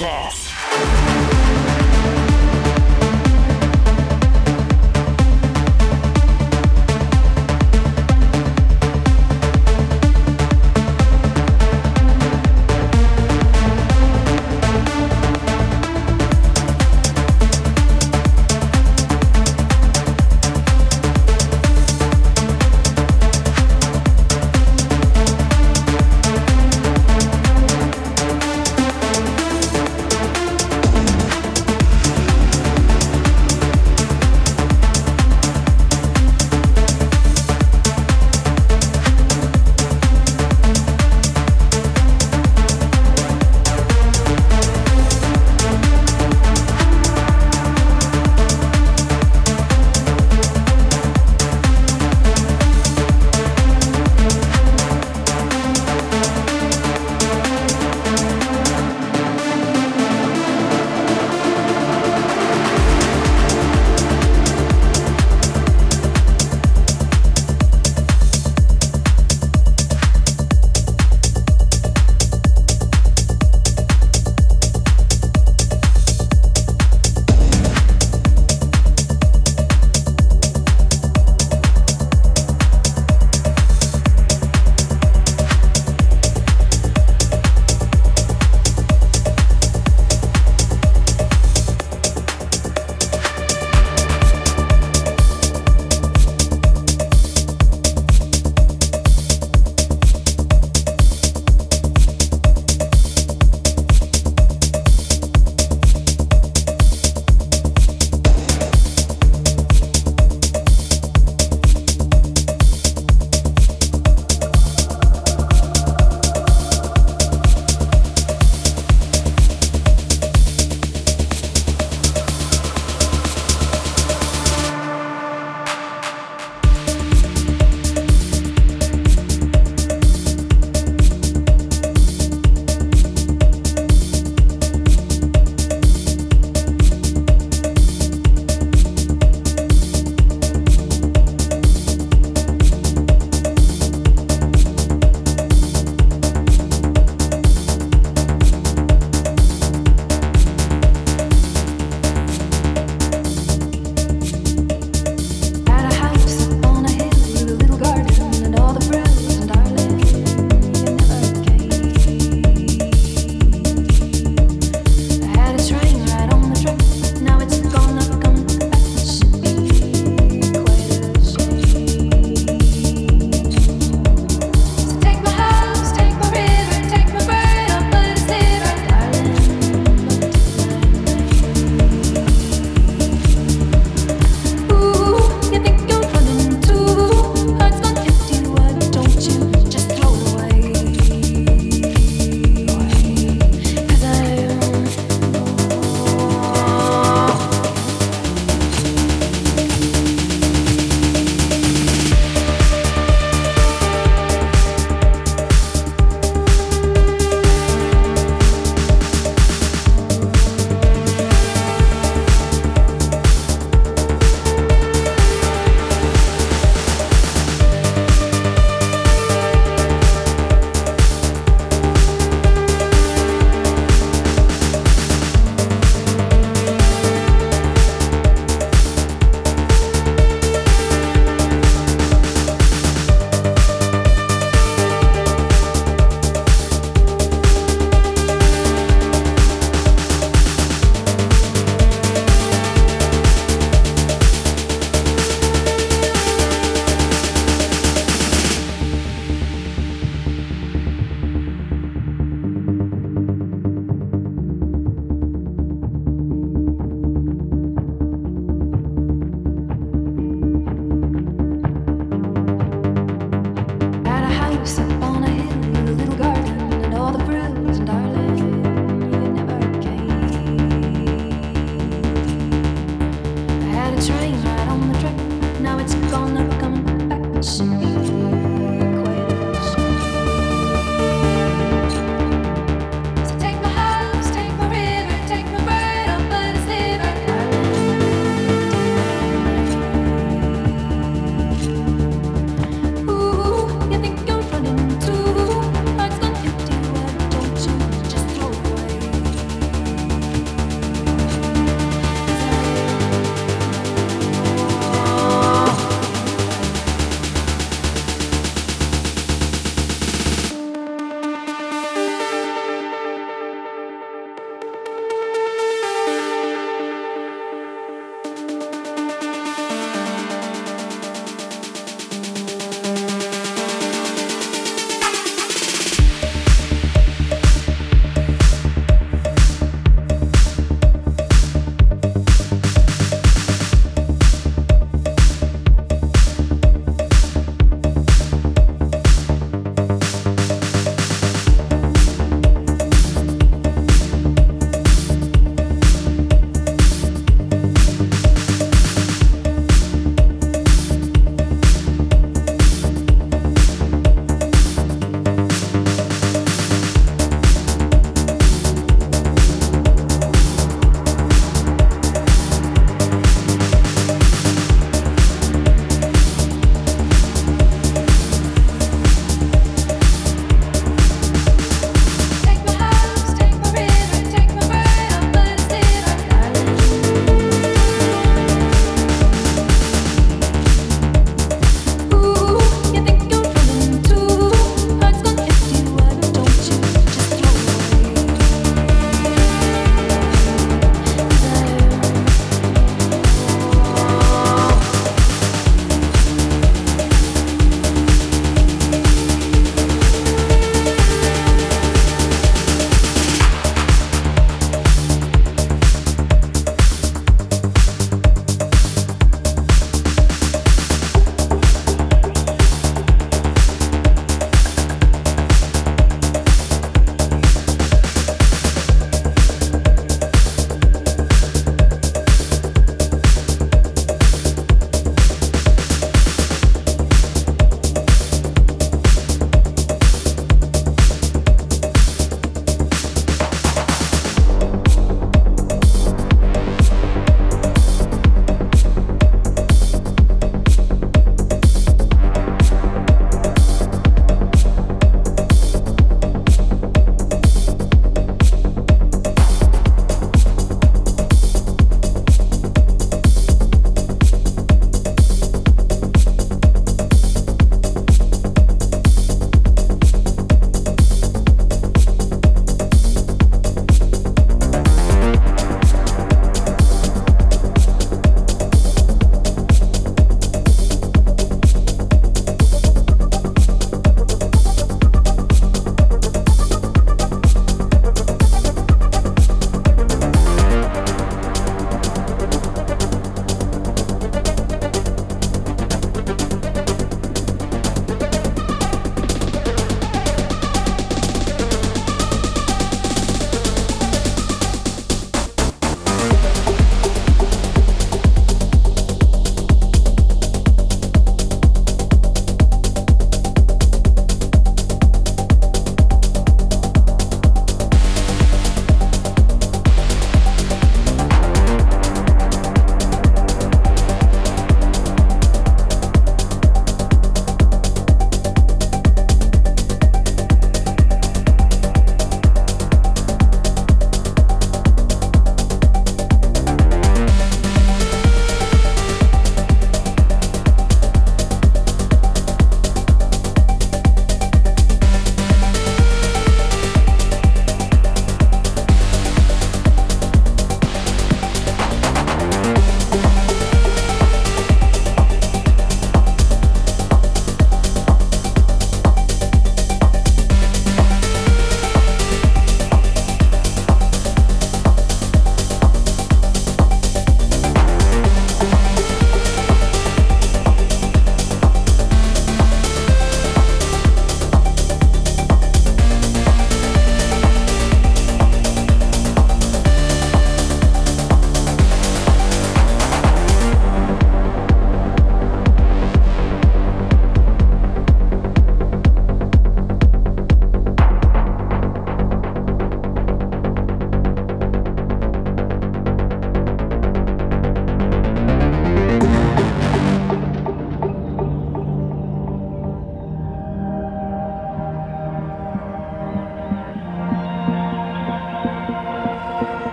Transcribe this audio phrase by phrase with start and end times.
[0.00, 0.35] Nemesis.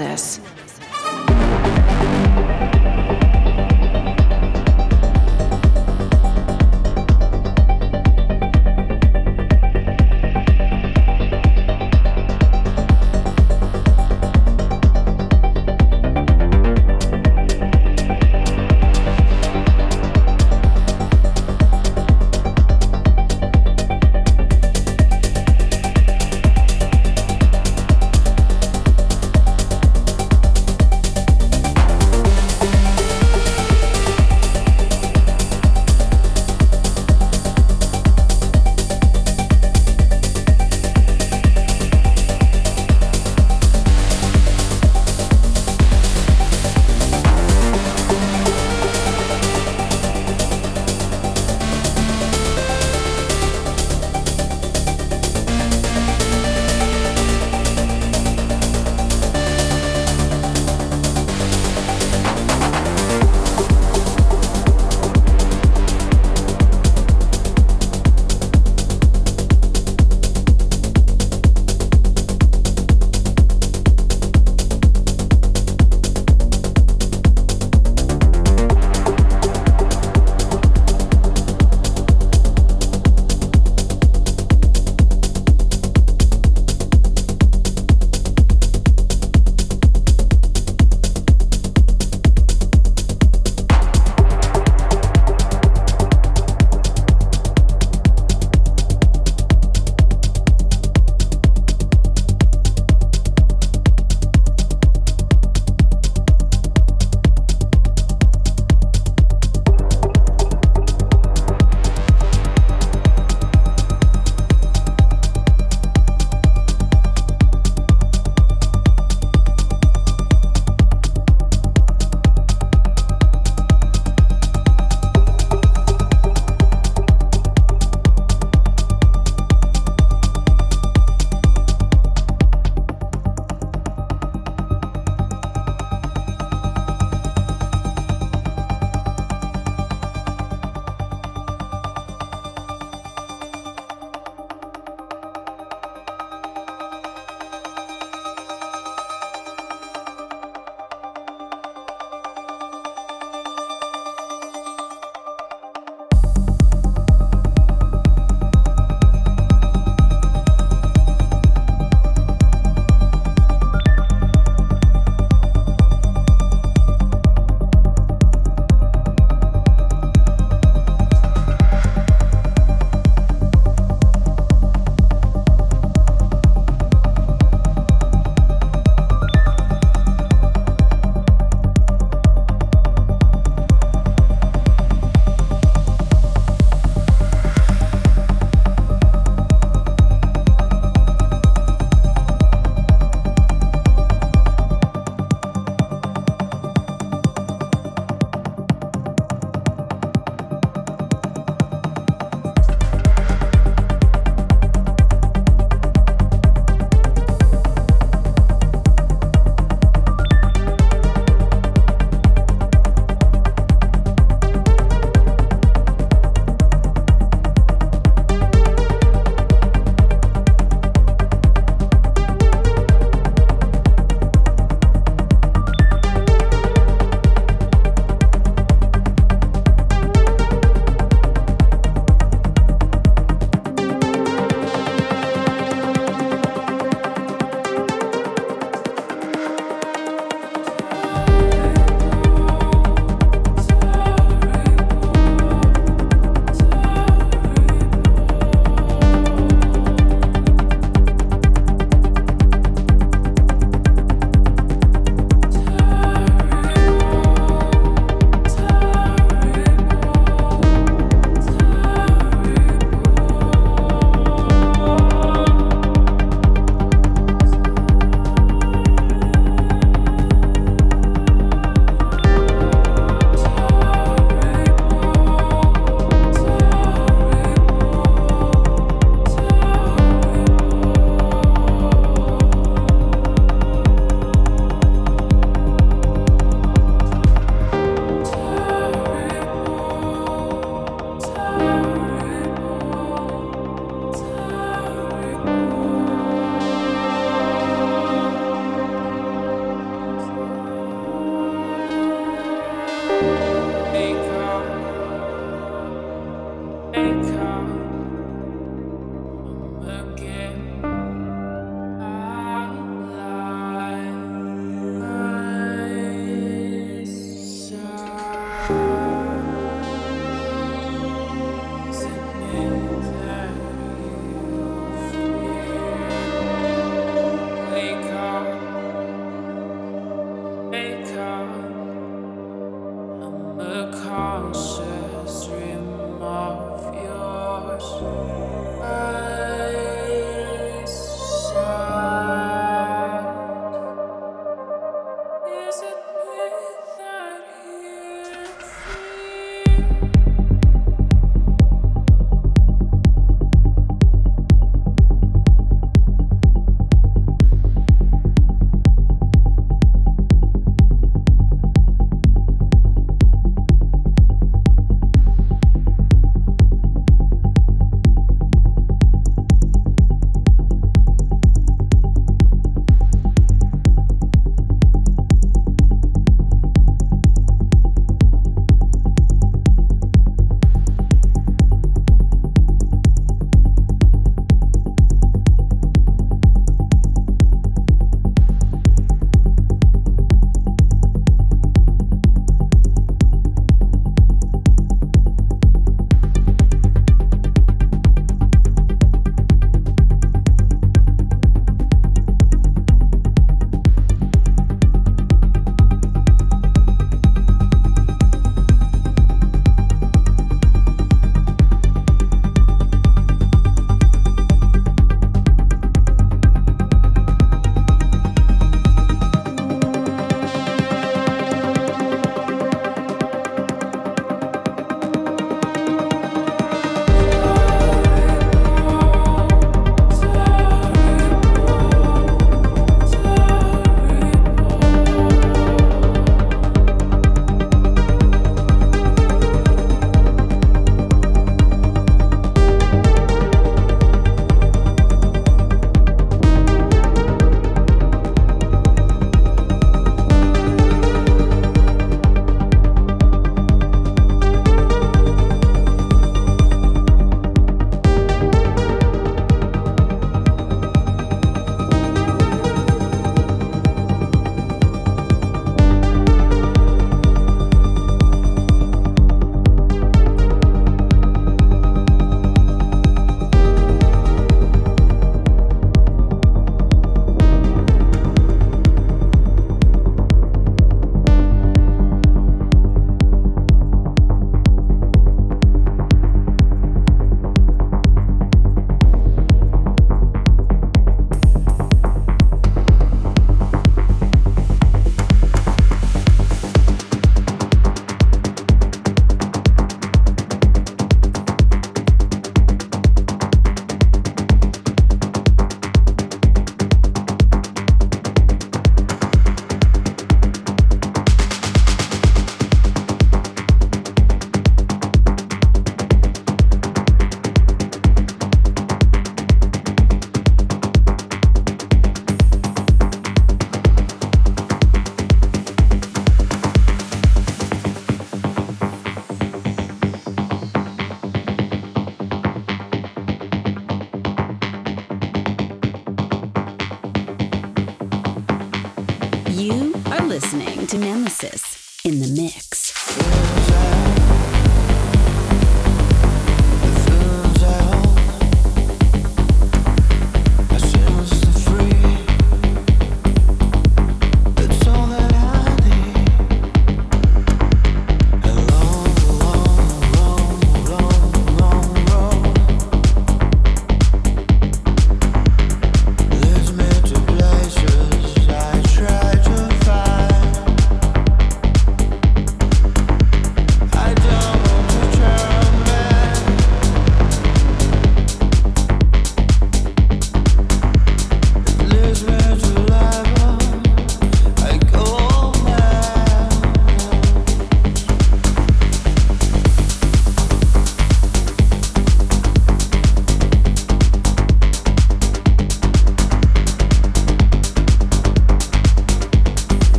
[0.00, 0.33] With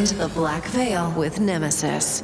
[0.00, 2.22] Behind the Black Veil with Nemesis.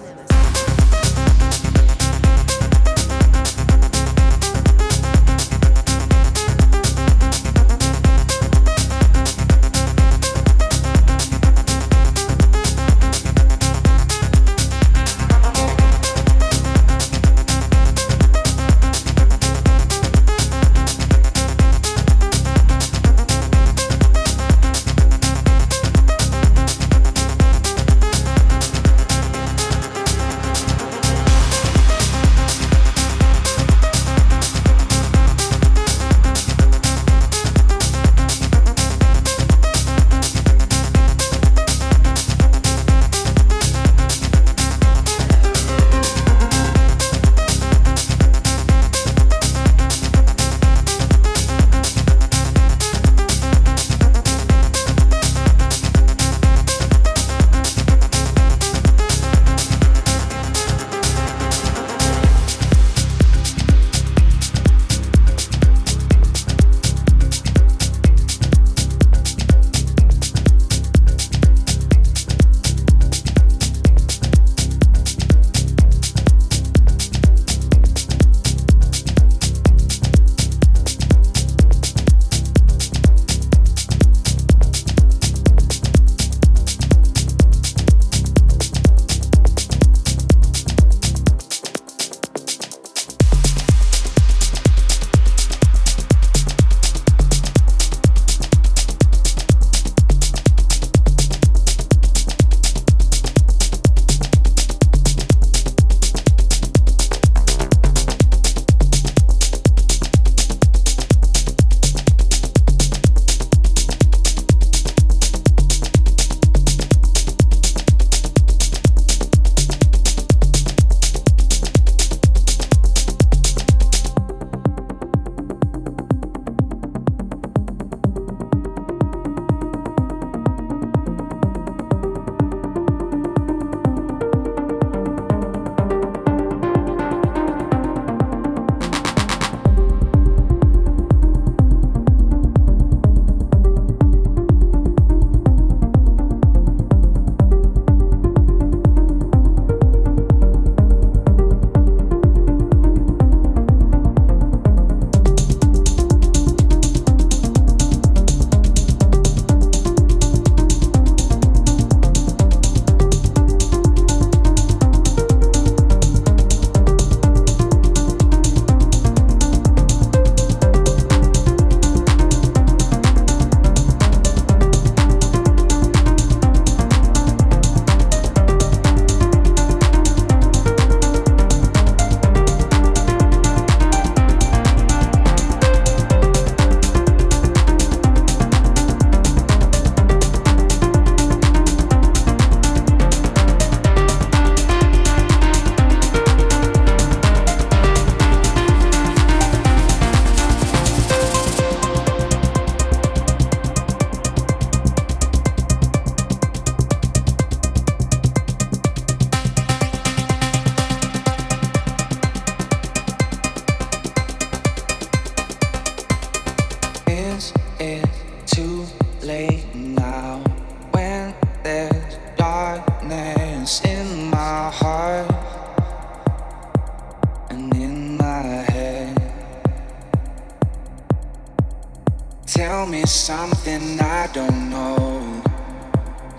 [232.77, 235.43] Tell me something I don't know.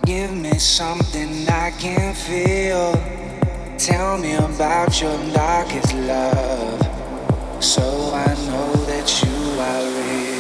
[0.06, 2.94] Give me something I can feel.
[3.80, 6.80] Tell me about your darkest love.
[7.60, 10.37] So I know that you are real.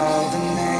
[0.00, 0.79] All the names